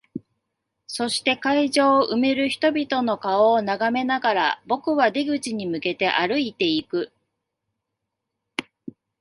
[0.87, 7.11] そして、会場を埋める人々の顔を眺めながら、僕は出口に向けて歩いていく。